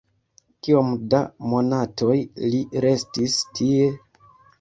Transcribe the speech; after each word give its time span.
Kiom 0.67 0.87
da 1.13 1.19
monatoj 1.51 2.15
li 2.55 2.63
restis 2.87 3.37
tie? 3.61 3.93